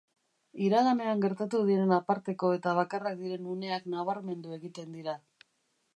Iraganean 0.67 1.19
gertatu 1.25 1.59
diren 1.67 1.93
aparteko 1.99 2.51
eta 2.61 2.75
bakarrak 2.79 3.21
diren 3.23 3.47
uneak 3.55 3.89
nabarmendu 3.97 4.57
egiten 4.61 4.97
dira. 4.99 5.19